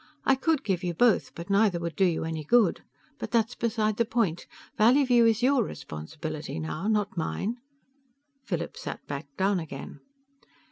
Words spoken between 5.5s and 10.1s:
responsibility now not mine." Philip sat back down again.